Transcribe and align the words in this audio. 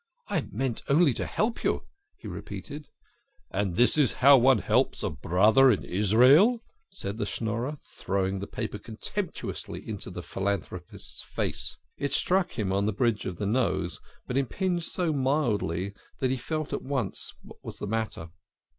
"I 0.35 0.41
meant 0.51 0.81
to 0.87 1.25
help 1.27 1.63
you," 1.63 1.83
he 2.17 2.27
repeated." 2.27 2.87
And 3.51 3.75
this 3.75 3.99
is 3.99 4.13
how 4.13 4.35
one 4.35 4.57
helps 4.57 5.03
a 5.03 5.11
brother 5.11 5.69
in 5.69 5.83
Israel?" 5.83 6.63
said 6.89 7.17
the 7.17 7.21
8 7.21 7.21
THE 7.21 7.25
KING 7.25 7.29
OF 7.29 7.29
SCHNORRERS. 7.29 7.73
Schnorrer, 7.75 7.79
throwing 7.85 8.39
the 8.39 8.47
paper 8.47 8.79
contemptuously 8.79 9.87
into 9.87 10.09
the 10.09 10.23
phi 10.23 10.41
lanthropist's 10.41 11.21
face. 11.21 11.77
It 11.99 12.11
struck 12.11 12.53
him 12.57 12.71
on 12.73 12.87
the 12.87 12.93
bridge 12.93 13.27
of 13.27 13.35
the 13.35 13.45
nose, 13.45 13.99
but 14.25 14.37
impinged 14.37 14.87
so 14.89 15.13
mildly 15.13 15.93
that 16.17 16.31
he 16.31 16.37
felt 16.37 16.73
at 16.73 16.81
once 16.81 17.31
what 17.43 17.63
was 17.63 17.77
the 17.77 17.85
matter. 17.85 18.29